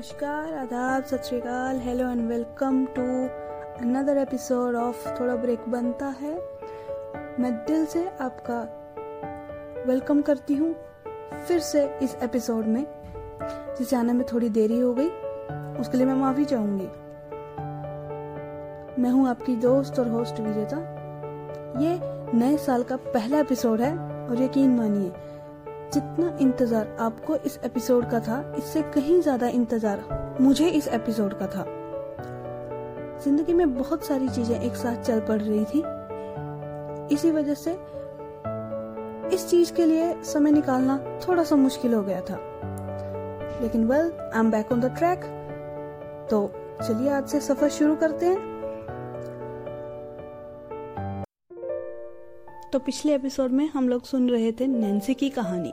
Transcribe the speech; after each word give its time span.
नमस्कार, 0.00 0.52
आदाब, 0.54 1.02
सत 1.04 1.24
श्रीकाल, 1.24 1.78
hello 1.78 2.08
and 2.10 2.28
welcome 2.28 2.84
to 2.86 3.02
another 3.82 4.16
episode 4.16 4.74
of 4.74 5.08
थोड़ा 5.20 5.34
ब्रेक 5.36 5.68
बनता 5.68 6.06
है। 6.06 6.32
मैं 7.40 7.52
दिल 7.66 7.84
से 7.86 8.06
आपका 8.20 8.60
वेलकम 9.86 10.22
करती 10.22 10.54
हूँ 10.54 10.72
फिर 11.48 11.58
से 11.58 11.84
इस 12.02 12.14
एपिसोड 12.22 12.66
में, 12.66 12.86
जिसे 13.78 13.96
आने 13.96 14.12
में 14.12 14.26
थोड़ी 14.32 14.48
देरी 14.48 14.80
हो 14.80 14.94
गई, 14.94 15.08
उसके 15.80 15.96
लिए 15.96 16.06
मैं 16.06 16.14
माफ़ी 16.14 16.44
चाहूँगी। 16.44 16.88
मैं 19.02 19.10
हूँ 19.10 19.28
आपकी 19.28 19.56
दोस्त 19.56 19.98
और 19.98 20.08
होस्ट 20.08 20.40
विजेता। 20.40 20.76
ये 21.80 21.98
नए 22.38 22.56
साल 22.56 22.82
का 22.82 22.96
पहला 22.96 23.40
एपिसोड 23.40 23.80
है 23.80 23.96
और 24.28 24.42
यकीन 24.42 24.76
मानिए 24.76 25.12
जितना 25.94 26.36
इंतज़ार 26.40 26.96
आपको 27.00 27.36
इस 27.36 27.58
एपिसोड 27.64 28.08
का 28.10 28.20
था, 28.20 28.54
इससे 28.58 28.82
कहीं 28.94 29.20
ज़्यादा 29.22 29.48
इंतज़ार 29.48 30.36
मुझे 30.40 30.68
इस 30.68 30.88
एपिसोड 30.88 31.38
का 31.38 31.46
था। 31.46 31.64
ज़िंदगी 33.24 33.54
में 33.54 33.74
बहुत 33.74 34.04
सारी 34.06 34.28
चीज़ें 34.28 34.60
एक 34.60 34.76
साथ 34.76 35.02
चल 35.02 35.20
पड़ 35.20 35.40
रही 35.40 35.64
थी। 35.64 35.82
इसी 37.14 37.30
वजह 37.30 37.54
से 37.54 37.72
इस 39.34 39.48
चीज़ 39.50 39.72
के 39.72 39.86
लिए 39.86 40.14
समय 40.24 40.52
निकालना 40.52 40.98
थोड़ा 41.28 41.44
सा 41.44 41.56
मुश्किल 41.56 41.94
हो 41.94 42.02
गया 42.02 42.20
था। 42.20 42.38
लेकिन 43.62 43.84
well 43.84 44.12
I 44.24 44.40
am 44.40 44.50
back 44.50 44.72
on 44.72 44.80
the 44.80 44.94
track 44.98 45.24
तो 46.30 46.50
चलिए 46.82 47.10
आज 47.10 47.28
से 47.28 47.40
सफ़र 47.40 47.68
शुरू 47.70 47.96
करते 47.96 48.26
हैं। 48.26 48.49
तो 52.72 52.78
पिछले 52.78 53.14
एपिसोड 53.14 53.50
में 53.50 53.66
हम 53.66 53.88
लोग 53.88 54.04
सुन 54.04 54.30
रहे 54.30 54.52
थे 54.52 54.66
नैन्सी 54.66 55.14
की 55.14 55.30
कहानी, 55.30 55.72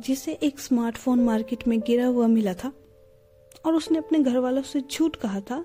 जिसे 0.00 0.32
एक 0.32 0.58
स्मार्टफ़ोन 0.58 1.20
मार्केट 1.20 1.68
में 1.68 1.80
गिरा 1.80 2.06
हुआ 2.06 2.26
मिला 2.26 2.54
था 2.54 2.72
और 3.66 3.74
उसने 3.74 3.98
अपने 3.98 4.18
घर 4.18 4.38
वालों 4.38 4.62
से 4.62 4.80
झूठ 4.80 5.16
कहा 5.16 5.40
था 5.40 5.64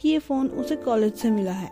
कि 0.00 0.08
ये 0.08 0.18
फ़ोन 0.18 0.48
उसे 0.48 0.76
कॉलेज 0.76 1.14
से 1.14 1.30
मिला 1.30 1.52
है। 1.52 1.70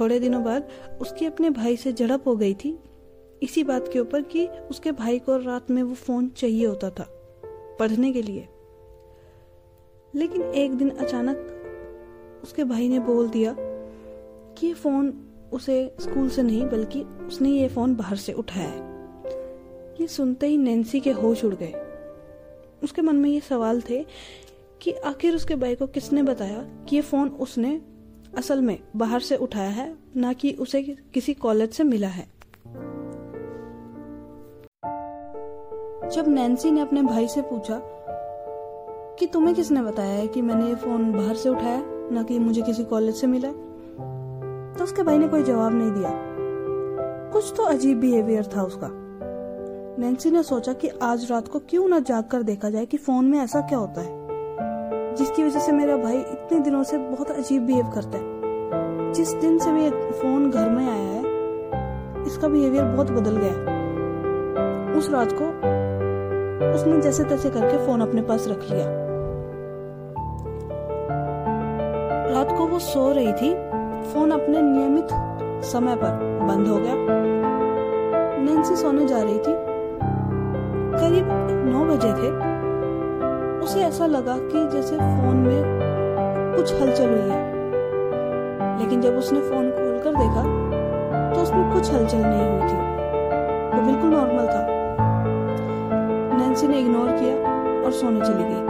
थोड़े 0.00 0.20
दिनों 0.20 0.44
बाद 0.44 0.68
उसकी 1.00 1.26
अपने 1.26 1.50
भाई 1.50 1.76
से 1.76 1.92
झड़प 1.92 2.28
हो 2.28 2.36
गई 2.36 2.54
थी। 2.54 2.78
इसी 3.42 3.64
बात 3.64 3.90
के 3.92 3.98
ऊपर 3.98 4.22
कि 4.22 4.46
उसके 4.46 4.92
भाई 4.92 5.18
को 5.18 5.36
रात 5.36 5.70
में 5.70 5.82
वो 5.82 5.94
फ़ोन 5.94 6.28
चाहिए 6.28 6.66
होता 6.66 6.90
था 6.90 7.06
पढ़ने 7.80 8.12
के 8.12 8.22
लिए। 8.22 8.48
लेकिन 10.14 10.42
एक 10.42 10.74
दिन 10.74 10.90
अचानक 10.90 12.40
उसके 12.42 12.64
भाई 12.64 12.88
ने 12.88 12.98
बोल 12.98 13.28
दिया 13.28 13.56
कि 13.58 14.66
ये 14.66 14.74
फ़ोन 14.74 15.26
उसे 15.52 15.94
स्कूल 16.00 16.28
से 16.28 16.42
नहीं, 16.42 16.68
बल्कि 16.68 17.02
उसने 17.02 17.48
ये 17.48 17.68
फ़ोन 17.68 17.94
बाहर 17.94 18.16
से 18.16 18.32
उठाया। 18.32 18.68
है 18.68 18.90
ये 20.00 20.06
सुनते 20.06 20.46
ही 20.46 20.56
नैन्सी 20.56 21.00
के 21.00 21.10
होश 21.10 21.44
उड़ 21.44 21.54
गए। 21.54 21.74
उसके 22.82 23.02
मन 23.02 23.16
में 23.16 23.30
ये 23.30 23.40
सवाल 23.40 23.80
थे 23.80 24.06
कि 24.82 24.92
आखिर 24.92 25.34
उसके 25.34 25.54
भाई 25.54 25.74
को 25.74 25.86
किसने 25.86 26.22
बताया 26.22 26.62
कि 26.88 26.96
ये 26.96 27.02
फ़ोन 27.02 27.28
उसने 27.28 27.80
असल 28.38 28.60
में 28.60 28.78
बाहर 28.96 29.20
से 29.20 29.36
उठाया 29.36 29.68
है, 29.68 29.96
ना 30.16 30.32
कि 30.32 30.52
उसे 30.52 30.82
किसी 30.82 31.34
कॉलेज 31.34 31.70
से 31.70 31.84
मिला 31.84 32.08
है? 32.08 32.28
जब 36.10 36.24
नैन्सी 36.28 36.70
ने 36.70 36.80
अपने 36.80 37.02
भाई 37.02 37.28
से 37.28 37.42
पूछा 37.42 37.82
कि 39.18 39.26
तुम्हें 39.26 39.56
किसने 39.56 39.82
बताया 39.82 40.12
है 40.12 40.28
कि 40.28 40.42
मैंने 40.42 40.68
ये 40.68 40.74
फ़ोन 40.74 41.12
बाहर 41.12 41.34
से 41.34 41.48
उठाया, 41.48 41.82
ना 42.12 42.22
कि 42.22 42.38
मुझे 42.38 42.62
किसी 42.62 42.84
कॉलेज 42.84 43.14
से 43.14 43.26
मिला 43.26 43.52
तो 44.80 44.84
उसके 44.84 45.02
भाई 45.02 45.18
ने 45.18 45.28
कोई 45.28 45.42
जवाब 45.42 45.74
नहीं 45.74 45.90
दिया। 45.90 46.10
कुछ 47.32 47.54
तो 47.56 47.62
अजीब 47.62 48.00
बिहेवियर 48.00 48.44
था 48.56 48.62
उसका। 48.62 48.88
नैन्सी 49.98 50.30
ने 50.30 50.42
सोचा 50.42 50.72
कि 50.72 50.88
आज 51.02 51.30
रात 51.30 51.48
को 51.48 51.58
क्यों 51.58 51.88
ना 51.88 51.98
जाग 51.98 52.24
कर 52.24 52.42
देखा 52.42 52.70
जाए 52.70 52.86
कि 52.86 52.96
फ़ोन 52.96 53.24
में 53.24 53.38
ऐसा 53.38 53.60
क्या 53.60 53.78
होता 53.78 54.00
है। 54.00 54.28
जिसकी 55.14 55.44
वजह 55.44 55.60
से 55.60 55.72
मेरा 55.72 55.96
भाई 55.96 56.16
इतने 56.16 56.60
दिनों 56.60 56.82
से 56.82 56.98
बहुत 56.98 57.30
अजीब 57.30 57.62
बिहेव 57.62 57.84
करता 57.84 58.18
है। 58.18 59.12
जिस 59.12 59.32
दिन 59.32 59.58
से 59.58 59.72
भी 59.72 59.90
फ़ोन 59.90 60.50
घर 60.50 60.70
में 60.70 60.84
आया 60.84 61.12
है, 61.12 61.22
इसका 62.26 62.48
बिहेवियर 62.48 62.84
बहुत 62.84 63.10
बदल 63.10 63.36
गया 63.36 63.52
उस 64.98 65.10
रात 65.10 65.28
को 65.32 65.44
उसने 66.74 67.00
जैसे 67.00 67.24
तैसे 67.24 67.50
करके 67.50 67.86
फ़ोन 67.86 68.00
अपने 68.00 68.22
पास 68.22 68.48
रख 68.48 68.70
लिया। 68.70 68.86
रात 72.34 72.58
को 72.58 72.66
वो 72.66 72.78
सो 72.78 73.12
रही 73.12 73.32
थी। 73.32 73.69
फ़ोन 74.14 74.30
अपने 74.30 74.62
नियमित 74.62 75.08
समय 75.64 75.96
पर 75.96 76.38
बंद 76.42 76.68
हो 76.68 76.76
गया। 76.76 76.94
नैन्सी 78.38 78.76
सोने 78.76 79.06
जा 79.06 79.22
रही 79.22 79.38
थी। 79.38 79.54
करीब 81.00 81.28
नौ 81.68 81.84
बजे 81.84 82.08
थे। 82.08 82.30
उसे 83.60 83.80
ऐसा 83.80 84.06
लगा 84.06 84.36
कि 84.38 84.68
जैसे 84.68 84.96
फ़ोन 84.96 85.36
में 85.36 85.62
कुछ 86.56 86.82
हलचल 86.82 87.08
हुई 87.08 87.30
है। 87.30 87.60
लेकिन 88.78 89.00
जब 89.00 89.16
उसने 89.16 89.40
फ़ोन 89.40 89.70
खोलकर 89.70 90.14
देखा 90.18 90.42
तो 91.34 91.40
उसमें 91.40 91.72
कुछ 91.72 91.92
हलचल 91.92 92.18
नहीं 92.18 92.50
हुई 92.50 92.68
थी। 92.68 92.76
वो 93.76 93.86
बिल्कुल 93.86 94.10
नॉर्मल 94.10 94.46
था। 94.46 94.66
नैन्सी 96.38 96.68
ने 96.68 96.78
इग्नोर 96.78 97.08
किया 97.08 97.36
और 97.84 97.92
सोने 97.92 98.20
चली 98.20 98.44
गई। 98.44 98.66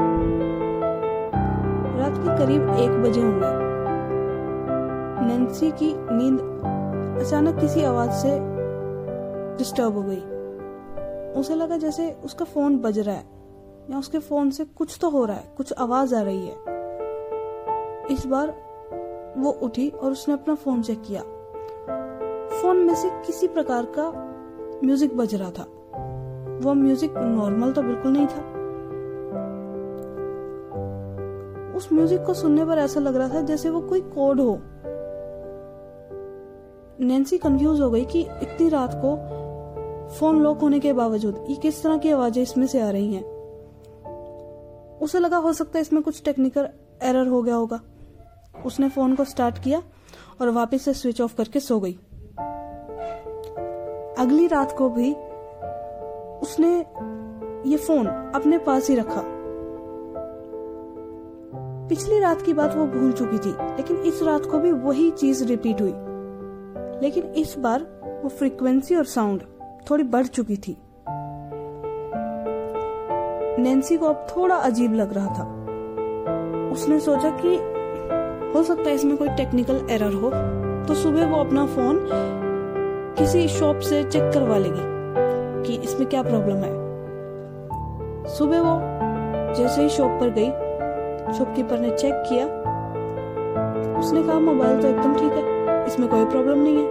रात 2.00 2.18
के 2.18 2.44
करीब 2.44 2.70
एक 2.70 3.02
बजे 3.02 3.20
होंगे। 3.20 3.69
नैन्सी 5.20 5.70
की 5.70 5.92
नींद 5.96 6.38
अचानक 7.20 7.58
किसी 7.60 7.82
आवाज़ 7.82 8.10
से 8.10 8.38
डिस्टर्ब 9.58 9.96
हो 9.96 10.02
गई। 10.02 10.20
उसे 11.40 11.54
लगा 11.54 11.76
जैसे 11.76 12.10
उसका 12.24 12.44
फ़ोन 12.44 12.78
बज 12.78 12.98
रहा 12.98 13.14
है, 13.14 13.24
या 13.90 13.98
उसके 13.98 14.18
फ़ोन 14.18 14.50
से 14.50 14.64
कुछ 14.64 14.98
तो 15.00 15.10
हो 15.10 15.24
रहा 15.24 15.36
है, 15.36 15.52
कुछ 15.56 15.72
आवाज़ 15.72 16.14
आ 16.14 16.20
रही 16.20 16.46
है। 16.46 16.54
इस 18.10 18.26
बार 18.26 18.54
वो 19.38 19.50
उठी 19.62 19.88
और 19.90 20.12
उसने 20.12 20.34
अपना 20.34 20.54
फ़ोन 20.54 20.82
चेक 20.82 21.02
किया। 21.02 21.22
फ़ोन 22.62 22.76
में 22.76 22.94
से 22.94 23.10
किसी 23.26 23.48
प्रकार 23.48 23.86
का 23.98 24.10
म्यूज़िक 24.84 25.16
बज 25.16 25.34
रहा 25.34 25.50
था। 25.50 25.66
वो 26.62 26.74
म्यूज़िक 26.74 27.14
नॉर्मल 27.16 27.72
तो 27.72 27.82
बिल्कुल 27.82 28.12
नहीं 28.12 28.26
था। 28.26 28.48
उस 31.76 31.92
म्यूज़िक 31.92 32.24
को 32.24 32.34
सुनने 32.34 32.64
पर 32.64 32.78
ऐसा 32.78 33.00
लग 33.00 33.16
रहा 33.16 33.28
था 33.28 33.40
जैसे 33.40 33.70
वो 33.70 33.80
कोई 33.80 34.00
कोड 34.00 34.40
हो। 34.40 34.60
नैन्सी 37.00 37.38
कंफ्यूज 37.38 37.80
हो 37.80 37.90
गई 37.90 38.04
कि 38.04 38.20
इतनी 38.20 38.68
रात 38.68 38.94
को 38.94 39.16
फ़ोन 40.18 40.40
लॉक 40.42 40.60
होने 40.60 40.80
के 40.80 40.92
बावजूद 40.92 41.44
ये 41.48 41.56
किस 41.56 41.82
तरह 41.82 41.98
की 41.98 42.10
आवाज़ें 42.10 42.42
इसमें 42.42 42.66
से 42.66 42.80
आ 42.80 42.90
रही 42.90 43.14
हैं? 43.14 43.24
उसे 44.98 45.18
लगा 45.18 45.36
हो 45.36 45.52
सकता 45.52 45.78
है 45.78 45.82
इसमें 45.82 46.02
कुछ 46.02 46.22
टेक्निकल 46.22 46.68
एरर 47.02 47.26
हो 47.26 47.42
गया 47.42 47.54
होगा। 47.54 47.80
उसने 48.66 48.88
फ़ोन 48.88 49.14
को 49.14 49.24
स्टार्ट 49.24 49.58
किया 49.58 49.82
और 50.40 50.50
वापस 50.50 50.82
से 50.82 50.94
स्विच 50.94 51.20
ऑफ़ 51.20 51.36
करके 51.36 51.60
सो 51.60 51.80
गई। 51.80 51.92
अगली 54.18 54.46
रात 54.46 54.76
को 54.78 54.88
भी 54.88 55.12
उसने 56.42 56.76
ये 57.70 57.76
फ़ोन 57.76 58.06
अपने 58.06 58.58
पास 58.58 58.88
ही 58.90 58.96
रखा। 58.96 59.22
पिछली 61.88 62.18
रात 62.20 62.42
की 62.42 62.52
बात 62.52 62.74
वो 62.76 62.86
भूल 62.86 63.12
चुकी 63.12 63.38
थी, 63.38 63.52
लेकिन 63.76 63.96
इस 63.96 64.22
रात 64.22 64.46
को 64.46 64.58
भी 64.58 64.72
वही 64.72 65.10
चीज़ 65.10 65.44
रिपीट 65.44 65.80
हुई। 65.80 65.92
लेकिन 67.02 67.24
इस 67.36 67.54
बार 67.58 67.82
वो 68.22 68.28
फ्रीक्वेंसी 68.28 68.94
और 68.94 69.04
साउंड 69.04 69.42
थोड़ी 69.90 70.04
बढ़ 70.04 70.26
चुकी 70.26 70.56
थी। 70.56 70.76
नैन्सी 73.62 73.96
को 73.96 74.06
अब 74.06 74.26
थोड़ा 74.36 74.56
अजीब 74.56 74.94
लग 74.94 75.12
रहा 75.14 75.26
था। 75.26 75.44
उसने 76.72 77.00
सोचा 77.00 77.30
कि 77.40 77.56
हो 78.54 78.62
सकता 78.62 78.88
है 78.88 78.94
इसमें 78.94 79.16
कोई 79.16 79.28
टेक्निकल 79.28 79.86
एरर 79.90 80.12
हो 80.12 80.30
तो 80.88 80.94
सुबह 80.94 81.26
वो 81.26 81.36
अपना 81.36 81.66
फ़ोन 81.66 82.06
किसी 83.18 83.46
शॉप 83.48 83.78
से 83.78 84.02
चेक 84.04 84.32
करवा 84.34 84.58
लेगी 84.58 84.88
कि 85.66 85.82
इसमें 85.82 86.08
क्या 86.08 86.22
प्रॉब्लम 86.22 86.56
है। 86.56 86.72
सुबह 88.28 88.60
वो 88.60 89.54
जैसे 89.54 89.82
ही 89.82 89.88
शॉप 89.88 90.10
पर 90.20 90.30
गई 90.30 90.50
शॉपकीपर 91.38 91.78
ने 91.78 91.90
चेक 91.90 92.14
किया। 92.28 92.44
उसने 94.00 94.22
कहा, 94.22 94.38
मोबाइल 94.40 94.80
तो 94.82 94.88
एकदम 94.88 95.14
ठीक 95.14 95.32
है। 95.32 95.59
इसमें 95.90 96.08
कोई 96.08 96.24
प्रॉब्लम 96.24 96.58
नहीं 96.58 96.76
है। 96.76 96.88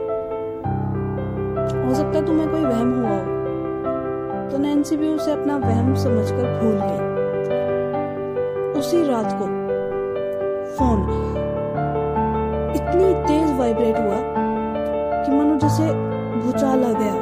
हो 1.88 1.94
सकता 1.96 2.18
है 2.18 2.26
तुम्हें 2.26 2.50
कोई 2.52 2.62
वहम 2.62 2.90
हुआ 2.94 3.10
हो। 3.10 4.50
तो 4.50 4.58
नैन्सी 4.58 4.98
भी 4.98 5.08
उसे 5.08 5.32
अपना 5.32 5.58
वहम 5.58 5.94
समझकर 5.96 6.60
भूल 6.60 6.76
गई। 6.82 7.00
उसी 8.80 9.04
रात 9.04 9.32
को 9.34 9.46
फ़ोन 10.76 11.00
इतनी 12.76 13.14
तेज 13.24 13.58
वाइब्रेट 13.60 13.98
हुआ 13.98 14.20
कि 15.24 15.32
मानो 15.32 15.56
जैसे 15.60 15.88
भूचाल 16.42 16.84
आ 16.84 16.92
गया। 17.00 17.16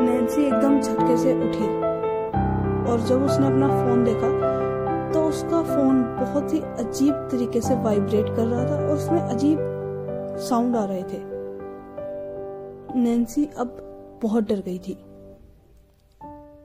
नैन्सी 0.00 0.46
एकदम 0.46 0.80
झटके 0.80 1.16
से 1.16 1.34
उठी 1.46 1.68
और 2.90 3.06
जब 3.08 3.24
उसने 3.24 3.46
अपना 3.46 3.68
फ़ोन 3.68 4.04
देखा 4.04 4.30
तो 5.12 5.22
उसका 5.28 5.62
फ़ोन 5.62 6.02
बहुत 6.20 6.52
ही 6.54 6.60
अजीब 6.78 7.14
तरीके 7.30 7.60
से 7.60 7.74
वाइब्रेट 7.84 8.36
कर 8.36 8.44
रहा 8.44 8.64
था 8.64 8.76
और 8.76 8.94
उसमें 8.94 9.20
अजीब 9.20 9.58
साउंड 10.38 10.76
आ 10.76 10.84
रहे 10.84 11.02
थे। 11.02 11.18
नैन्सी 13.00 13.48
अब 13.58 13.76
बहुत 14.22 14.44
डर 14.44 14.60
गई 14.60 14.78
थी। 14.78 14.92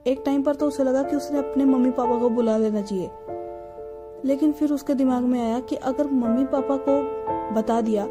एक 0.06 0.22
टाइम 0.26 0.42
पर 0.42 0.54
तो 0.54 0.66
उसे 0.66 0.84
लगा 0.84 1.02
कि 1.02 1.16
उसने 1.16 1.38
अपने 1.38 1.64
मम्मी 1.64 1.90
पापा 1.90 2.18
को 2.18 2.28
बुला 2.28 2.56
लेना 2.56 2.82
चाहिए। 2.82 3.10
लेकिन 4.24 4.52
फिर 4.52 4.72
उसके 4.72 4.94
दिमाग 4.94 5.22
में 5.22 5.40
आया 5.40 5.60
कि 5.60 5.76
अगर 5.76 6.06
मम्मी 6.06 6.44
पापा 6.44 6.76
को 6.88 7.54
बता 7.54 7.80
दिया 7.80 8.06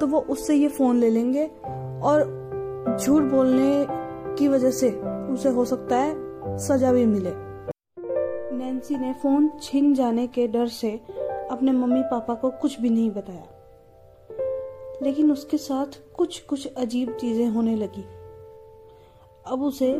तो 0.00 0.06
वो 0.06 0.20
उससे 0.20 0.54
ये 0.54 0.68
फ़ोन 0.68 0.96
ले 0.96 1.10
लेंगे 1.10 1.46
और 2.04 2.98
झूठ 3.00 3.22
बोलने 3.22 3.86
की 4.36 4.48
वजह 4.48 4.70
से 4.70 4.90
उसे 5.32 5.48
हो 5.48 5.64
सकता 5.64 5.96
है 5.96 6.58
सजा 6.58 6.92
भी 6.92 7.06
मिले। 7.06 7.32
नैन्सी 8.56 8.96
ने 8.96 9.12
फ़ोन 9.12 9.50
छिन 9.62 9.94
जाने 9.94 10.26
के 10.26 10.46
डर 10.48 10.66
से 10.68 10.90
अपने 11.50 11.72
मम्मी 11.72 12.02
पापा 12.02 12.34
को 12.34 12.50
कुछ 12.50 12.80
भी 12.80 12.90
नहीं 12.90 13.10
बताया। 13.10 13.44
लेकिन 15.02 15.32
उसके 15.32 15.56
साथ 15.56 16.14
कुछ 16.16 16.40
कुछ 16.40 16.66
अजीब 16.66 17.12
चीज़ें 17.12 17.48
होने 17.48 17.76
लगी। 17.76 18.04
अब 19.46 19.62
उसे 19.62 19.92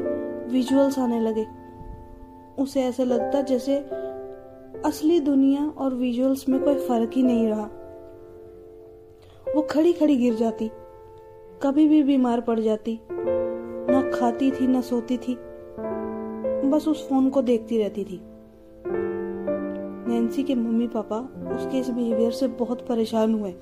विजुअल्स 0.53 0.99
आने 0.99 1.21
लगे। 1.21 1.47
उसे 2.59 2.83
ऐसा 2.83 3.05
लगता 3.05 3.43
जैसे 3.43 3.77
असली 4.85 5.21
दुनिया 5.21 5.67
और 5.67 5.95
विजुअल्स 5.95 6.49
में 6.49 6.65
कोई 6.65 6.75
फ़र्क 6.75 7.11
ही 7.15 7.23
नहीं 7.23 7.49
रहा। 7.49 7.69
वो 9.57 9.63
खड़ी 9.63 9.93
खड़ी 9.93 10.17
गिर 10.17 10.35
जाती। 10.35 10.71
कभी 11.63 11.89
भी 11.89 12.03
बीमार 12.03 12.41
पड़ 12.41 12.61
जाती। 12.61 13.01
ना 13.91 14.11
खाती 14.11 14.51
थी, 14.51 14.67
ना 14.67 14.81
सोती 14.81 15.17
थी। 15.17 15.39
बस 16.69 16.89
उस 16.89 17.09
फ़ोन 17.09 17.31
को 17.31 17.43
देखती 17.43 17.79
रहती 17.79 18.05
थी। 18.05 18.21
नैन्सी 20.09 20.43
के 20.43 20.55
मम्मी 20.55 20.89
पापा 20.89 21.19
उसके 21.57 21.79
इस 21.79 21.91
बिहेवियर 21.91 22.31
से 22.31 22.49
बहुत 22.49 22.87
परेशान 22.87 23.35
हुए। 23.35 23.55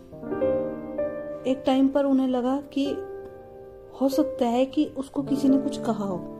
एक 1.46 1.62
टाइम 1.66 1.88
पर 1.88 2.04
उन्हें 2.04 2.28
लगा 2.28 2.60
कि 2.60 2.86
हो 4.00 4.08
सकता 4.08 4.46
है 4.46 4.66
कि 4.66 4.84
उसको 4.84 5.22
किसी 5.22 5.48
ने 5.48 5.56
कुछ 5.56 5.80
कहा 5.80 6.04
हो। 6.04 6.30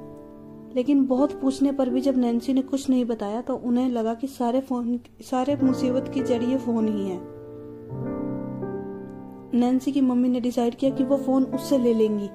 लेकिन 0.77 1.07
बहुत 1.07 1.41
पूछने 1.41 1.73
पर 1.73 1.89
भी 1.89 2.01
जब 2.01 2.17
नैन्सी 2.17 2.53
ने 2.53 2.63
कुछ 2.63 2.91
नहीं 2.91 3.05
बताया 3.05 3.41
तो 3.41 3.57
उन्हें 3.57 3.91
लगा 3.91 4.15
कि 4.15 4.27
सारे 4.27 4.61
फ़ोन, 4.61 5.01
सारे 5.21 5.57
मुसीबत 5.63 6.11
की 6.15 6.23
जड़ 6.23 6.43
ये 6.43 6.57
फ़ोन 6.59 6.89
ही 6.89 7.09
है। 7.09 7.21
नैन्सी 9.61 9.93
की 9.93 10.01
मम्मी 10.01 10.29
ने 10.29 10.41
डिसाइड 10.41 10.75
किया 10.75 10.91
कि 10.91 11.05
वो 11.05 11.17
फ़ोन 11.17 11.45
उससे 11.45 11.79
ले 11.79 11.95
लेंगी। 11.95 12.29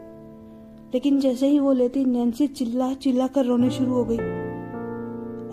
लेकिन 0.93 1.19
जैसे 1.19 1.47
ही 1.47 1.59
वो 1.59 1.71
लेती 1.71 2.05
नैन्सी 2.05 2.47
चिल्ला 2.47 2.93
चिल्ला 2.93 3.27
कर 3.27 3.45
रोने 3.45 3.69
शुरू 3.69 3.93
हो 3.93 4.05
गई। 4.05 4.17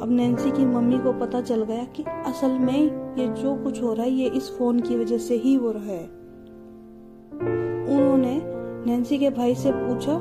अब 0.03 0.09
नैन्सी 0.11 0.51
की 0.51 0.65
मम्मी 0.65 0.99
को 0.99 1.13
पता 1.13 1.41
चल 1.41 1.65
गया 1.65 1.85
कि 1.85 2.03
असल 2.03 2.51
में 2.51 2.83
ये 3.19 3.29
जो 3.29 3.65
कुछ 3.65 3.83
हो 3.83 3.93
रहा 3.93 4.03
है, 4.03 4.13
ये 4.13 4.29
इस 4.29 4.59
फ़ोन 4.59 4.81
की 4.81 4.97
वजह 4.97 5.19
से 5.19 5.35
ही 5.35 5.55
हो 5.55 5.71
रहा 5.71 5.85
है। 5.85 6.26
नैन्सी 8.87 9.19
के 9.19 9.31
भाई 9.31 9.55
से 9.55 9.71
पूछा 9.73 10.19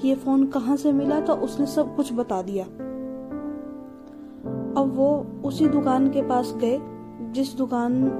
कि 0.00 0.08
ये 0.08 0.14
फ़ोन 0.14 0.46
कहाँ 0.46 0.76
से 0.76 0.92
मिला 0.92 1.20
तो 1.20 1.32
उसने 1.34 1.66
सब 1.66 1.96
कुछ 1.96 2.12
बता 2.12 2.42
दिया। 2.42 2.64
अब 4.80 4.92
वो 4.96 5.26
उसी 5.44 5.68
दुकान 5.68 6.08
के 6.10 6.22
पास 6.22 6.54
गए, 6.56 6.78
जिस 7.32 7.56
दुकान 7.56 8.10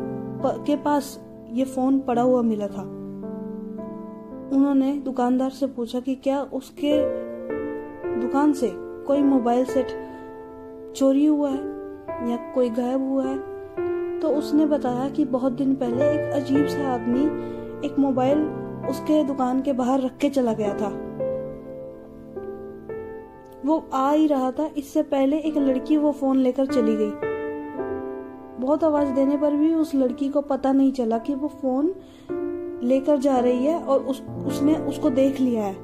के 0.47 0.77
पास 0.77 1.21
ये 1.51 1.65
फ़ोन 1.65 1.99
पड़ा 2.01 2.23
हुआ 2.23 2.43
मिला 2.43 2.67
था। 2.67 2.83
उन्होंने 4.57 4.93
दुकानदार 4.99 5.51
से 5.51 5.67
पूछा 5.67 6.01
कि 6.01 6.15
क्या 6.15 6.43
उसके 6.43 6.93
दुकान 8.21 8.53
से 8.53 8.73
कोई 9.07 9.23
मोबाइल 9.23 9.65
सेट 9.65 9.89
चोरी 10.97 11.27
हुआ 11.27 11.51
है 11.51 12.31
या 12.31 12.53
कोई 12.55 12.71
गायब 12.71 13.09
हुआ 13.09 13.25
है? 13.25 13.39
तो 14.21 14.29
उसने 14.29 14.67
बताया 14.67 15.09
कि 15.09 15.25
बहुत 15.25 15.53
दिन 15.53 15.75
पहले 15.75 16.05
एक 16.05 16.33
अजीब 16.33 16.67
सा 16.67 16.95
आदमी 16.95 17.25
एक 17.87 17.99
मोबाइल 17.99 18.66
उसके 18.91 19.25
दुकान 19.25 19.63
के 19.63 19.73
बाहर 19.73 20.01
रख 20.01 20.17
के 20.17 20.31
चला 20.31 20.53
गया 20.53 20.75
था। 20.75 21.03
वो 23.65 23.85
आ 23.93 24.13
ही 24.13 24.27
रहा 24.27 24.51
था। 24.51 24.71
इससे 24.77 25.03
पहले 25.03 25.39
एक 25.39 25.57
लड़की 25.57 25.97
वो 25.97 26.13
फ़ोन 26.13 26.37
लेकर 26.37 26.67
चली 26.67 26.97
गई। 26.97 27.11
बहुत 28.61 28.85
आवाज़ 28.85 29.13
देने 29.13 29.37
पर 29.37 29.57
भी 29.57 29.75
उस 29.75 29.95
लड़की 29.95 30.29
को 30.29 30.41
पता 30.41 30.73
नहीं 30.73 30.93
चला 30.93 31.19
कि 31.19 31.35
वो 31.35 31.49
फ़ोन 31.49 31.95
लेकर 32.83 33.19
जा 33.19 33.39
रही 33.39 33.67
है 33.67 33.83
और 33.83 34.01
उस, 34.01 34.23
उसने 34.47 34.75
उसको 34.75 35.11
देख 35.11 35.41
लिया 35.41 35.65
है। 35.65 35.75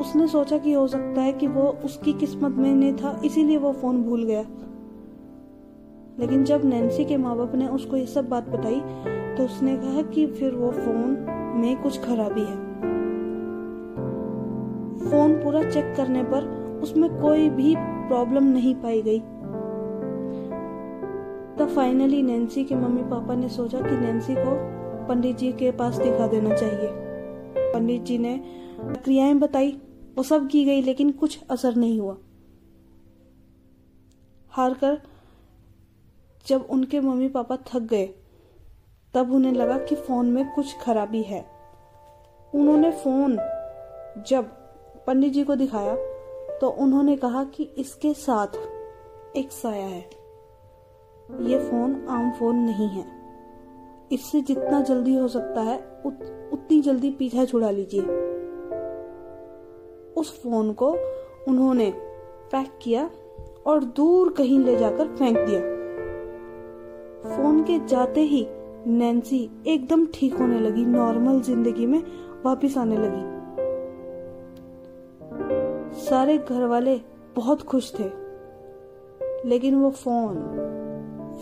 उसने 0.00 0.26
सोचा 0.26 0.58
कि 0.58 0.72
हो 0.72 0.86
सकता 0.86 1.20
है 1.20 1.32
कि 1.32 1.46
वो 1.46 1.62
उसकी 1.84 2.12
किस्मत 2.12 2.52
में 2.52 2.74
नहीं 2.74 2.94
था, 2.94 3.20
इसीलिए 3.24 3.56
वो 3.56 3.72
फ़ोन 3.72 4.02
भूल 4.02 4.24
गया। 4.24 4.44
लेकिन 6.22 6.44
जब 6.44 6.64
नैन्सी 6.64 7.04
के 7.04 7.16
माँ 7.16 7.36
बाप 7.36 7.54
ने 7.54 7.66
उसको 7.66 7.96
ये 7.96 8.06
सब 8.06 8.28
बात 8.28 8.48
बताई 8.48 8.80
तो 9.36 9.44
उसने 9.44 9.76
कहा 9.76 10.02
कि 10.02 10.26
फिर 10.26 10.54
वो 10.54 10.70
फ़ोन 10.70 11.16
में 11.56 11.82
कुछ 11.82 12.00
खराबी 12.00 12.40
है। 12.40 12.56
फ़ोन 15.10 15.34
पूरा 15.34 15.62
चेक 15.70 15.94
करने 15.96 16.22
पर 16.22 16.44
उसमें 16.82 17.20
कोई 17.20 17.48
भी 17.48 17.74
प्रॉब्लम 17.78 18.44
नहीं 18.44 18.74
पाई 18.74 19.02
गई। 19.02 19.18
तब 21.58 21.72
फाइनली 21.76 22.22
नैन्सी 22.22 22.64
के 22.64 22.74
मम्मी 22.74 23.02
पापा 23.02 23.34
ने 23.34 23.48
सोचा 23.48 23.80
कि 23.80 23.96
नैन्सी 23.96 24.34
को 24.34 24.56
पंडित 25.08 25.36
जी 25.36 25.52
के 25.52 25.70
पास 25.70 25.96
दिखा 25.96 26.26
देना 26.26 26.54
चाहिए। 26.54 26.88
पंडित 27.72 28.02
जी 28.02 28.18
ने 28.18 28.40
क्रियाएँ 29.04 29.34
बताई, 29.34 29.80
वो 30.16 30.22
सब 30.22 30.48
की 30.48 30.64
गई, 30.64 30.82
लेकिन 30.82 31.10
कुछ 31.10 31.44
असर 31.50 31.76
नहीं 31.76 32.00
हुआ। 32.00 32.16
हार 34.50 34.74
कर 34.74 35.00
जब 36.46 36.66
उनके 36.70 37.00
मम्मी 37.00 37.28
पापा 37.28 37.56
थक 37.56 37.80
गए 37.80 38.06
तब 39.14 39.32
उन्हें 39.32 39.52
लगा 39.52 39.78
कि 39.78 39.94
फ़ोन 39.94 40.26
में 40.26 40.54
कुछ 40.54 40.78
खराबी 40.78 41.22
है। 41.22 41.44
उन्होंने 42.54 42.90
फ़ोन 42.90 43.36
जब 44.28 44.44
पंडित 45.06 45.32
जी 45.32 45.44
को 45.44 45.54
दिखाया 45.54 45.96
तो 46.58 46.68
उन्होंने 46.68 47.16
कहा 47.16 47.44
कि 47.44 47.62
इसके 47.62 48.14
साथ 48.14 48.46
एक 49.36 49.52
साया 49.52 49.86
है। 49.86 50.10
ये 51.40 51.58
फ़ोन 51.58 52.06
आम 52.08 52.32
फ़ोन 52.32 52.56
नहीं 52.56 52.88
है। 52.88 53.06
इससे 54.12 54.40
जितना 54.40 54.80
जल्दी 54.80 55.14
हो 55.14 55.28
सकता 55.28 55.60
है 55.60 56.02
उत, 56.06 56.50
उतनी 56.52 56.80
जल्दी 56.80 57.10
पीछा 57.10 57.44
छुड़ा 57.44 57.70
लीजिए। 57.70 58.02
उस 60.16 60.42
फ़ोन 60.42 60.72
को 60.72 60.96
उन्होंने 61.48 61.90
पैक 62.52 62.78
किया 62.82 63.10
और 63.66 63.84
दूर 63.84 64.32
कहीं 64.32 64.58
ले 64.58 64.76
जाकर 64.76 65.08
फेंक 65.08 65.38
दिया। 65.38 65.71
फ़ोन 67.32 67.62
के 67.62 67.78
जाते 67.86 68.20
ही 68.20 68.46
नैन्सी 68.88 69.38
एकदम 69.66 70.06
ठीक 70.14 70.34
होने 70.34 70.58
लगी, 70.60 70.84
नॉर्मल 70.84 71.40
ज़िंदगी 71.40 71.86
में 71.86 72.02
वापस 72.44 72.76
आने 72.78 72.96
लगी। 72.96 73.30
सारे 76.00 76.36
घर 76.38 76.66
वाले 76.66 77.00
बहुत 77.36 77.62
खुश 77.62 77.92
थे, 77.98 78.10
लेकिन 79.48 79.74
वो 79.74 79.90
फ़ोन 79.90 80.34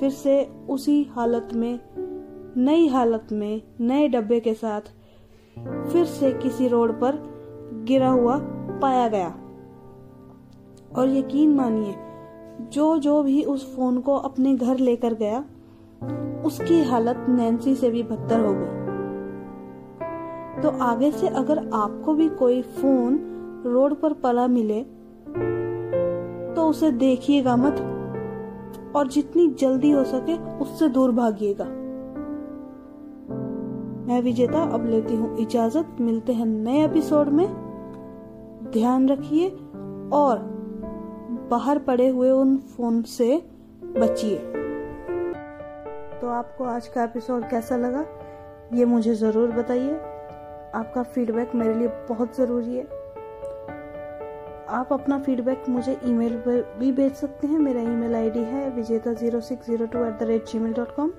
फिर 0.01 0.11
से 0.11 0.49
उसी 0.71 1.03
हालत 1.13 1.49
में, 1.55 1.79
नई 2.57 2.87
हालत 2.89 3.29
में, 3.33 3.63
नए 3.81 4.09
डब्बे 4.09 4.41
के 4.41 4.55
साथ 4.55 4.81
फिर 5.93 6.05
से 6.05 6.33
किसी 6.33 6.69
रोड 6.69 6.93
पर 7.01 7.23
गिरा 7.85 8.09
हुआ 8.09 8.39
पाया 8.83 9.09
गया। 9.09 9.29
और 10.97 11.09
यकीन 11.09 11.55
मानिए, 11.55 11.95
जो 12.63 12.97
जो 12.99 13.23
भी 13.23 13.43
उस 13.45 13.75
फ़ोन 13.77 14.01
को 14.01 14.15
अपने 14.19 14.55
घर 14.57 14.79
लेकर 14.79 15.15
गया 15.15 15.45
उसकी 16.47 16.83
हालत 16.85 17.27
नैन्सी 17.29 17.75
से 17.75 17.91
भी 17.91 18.03
बदतर 18.03 18.41
हो 18.41 18.55
गई। 18.55 18.79
तो 20.63 20.69
आगे 20.85 21.11
से 21.11 21.29
अगर 21.29 21.59
आपको 21.75 22.15
भी 22.15 22.29
कोई 22.29 22.63
फ़ोन 22.63 23.21
रोड 23.67 23.95
पर 23.95 24.13
पला 24.13 24.47
मिले 24.47 24.83
तो 26.55 26.69
उसे 26.69 26.91
देखिएगा 26.91 27.57
मत, 27.57 27.77
और 28.97 29.09
जितनी 29.09 29.47
जल्दी 29.51 29.91
हो 29.91 30.05
सके 30.05 30.37
उससे 30.59 30.89
दूर 30.89 31.13
भागिएगा। 31.13 31.65
मैं 34.07 34.21
विजेता, 34.23 34.63
अब 34.65 34.87
लेती 34.87 35.17
हूँ 35.17 35.37
इजाज़त। 35.39 35.97
मिलते 36.01 36.33
हैं 36.33 36.47
नए 36.47 36.85
एपिसोड 36.85 37.29
में। 37.29 37.47
ध्यान 38.73 39.09
रखिए, 39.09 39.49
और 40.13 40.39
बाहर 41.51 41.79
पड़े 41.79 42.09
हुए 42.09 42.31
उन 42.31 42.57
फ़ोन 42.57 43.03
से 43.03 43.37
बचिए। 43.83 44.60
तो 46.21 46.29
आपको 46.29 46.65
आज 46.65 46.87
का 46.87 47.03
एपिसोड 47.05 47.49
कैसा 47.49 47.77
लगा, 47.77 48.05
ये 48.73 48.85
मुझे 48.85 49.15
ज़रूर 49.15 49.51
बताइए। 49.51 49.93
आपका 50.75 51.03
फीडबैक 51.05 51.55
मेरे 51.55 51.75
लिए 51.75 51.89
बहुत 52.09 52.37
ज़रूरी 52.37 52.77
है। 52.77 52.83
आप 54.71 54.93
अपना 54.93 55.19
फीडबैक 55.19 55.69
मुझे 55.69 55.97
ईमेल 56.05 56.37
पर 56.39 56.77
भी 56.79 56.91
भेज 56.93 57.13
सकते 57.15 57.47
हैं। 57.47 57.59
मेरा 57.59 57.81
ईमेल 57.83 58.15
आईडी 58.15 58.43
है 58.45 58.69
Vijeta 58.71 59.13
zero 59.13 59.41
six 59.41 59.67
zero 59.67 59.87
two 59.87 60.05
at 60.05 60.19
the 60.19 60.23
rate 60.23 60.47
Gmail 60.59 60.73
dot 60.73 60.95
com 60.97 61.13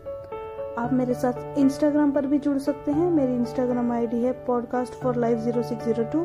आप 0.77 0.93
मेरे 0.93 1.13
साथ 1.13 1.57
इंस्टाग्राम 1.59 2.11
पर 2.11 2.25
भी 2.25 2.39
जुड़ 2.39 2.57
सकते 2.57 2.91
हैं। 2.91 3.09
मेरी 3.11 3.35
इंस्टाग्राम 3.35 3.91
आईडी 3.91 4.21
है 4.23 4.31
podcast 4.45 4.93
for 4.93 5.15
life 5.15 5.37
zero 5.37 5.63
six 5.63 5.85
zero 5.85 6.03
two 6.11 6.21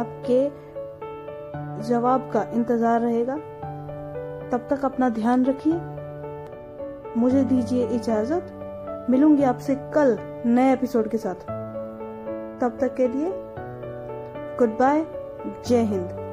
आपके 0.00 0.40
जवाब 1.88 2.30
का 2.32 2.42
इंतज़ार 2.54 3.00
रहेगा। 3.00 3.36
तब 4.50 4.66
तक 4.70 4.84
अपना 4.84 5.08
ध्यान 5.10 5.44
रखिए। 5.44 5.78
मुझे 7.16 7.44
दीजिए 7.44 7.86
इजाज़त। 7.86 9.06
मिलूँगी 9.10 9.42
आपसे 9.42 9.74
कल 9.74 10.18
नए 10.46 10.72
एपिसोड 10.72 11.08
के 11.08 11.18
साथ। 11.18 11.34
तब 12.60 12.78
तक 12.80 12.94
के 12.94 13.08
लिए 13.08 13.32
गुड 14.58 14.68
बाय 14.68 15.06
जय 15.66 15.82
हिंद। 15.82 16.25